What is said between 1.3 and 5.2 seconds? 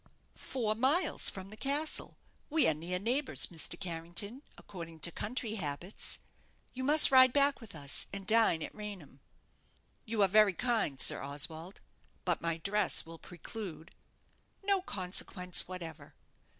the castle. We are near neighbours, Mr. Carrington, according to